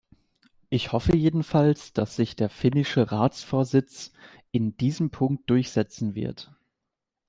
Ich 0.71 0.93
hoffe 0.93 1.15
jedenfalls, 1.15 1.93
dass 1.93 2.15
sich 2.15 2.35
der 2.35 2.49
finnische 2.49 3.11
Ratsvorsitz 3.11 4.13
in 4.49 4.75
diesem 4.75 5.11
Punkt 5.11 5.47
durchsetzen 5.47 6.15
wird. 6.15 6.51